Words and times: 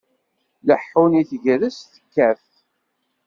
Ileḥḥun 0.61 1.13
i 1.21 1.23
tegrest 1.29 1.87
tekkat. 1.93 2.45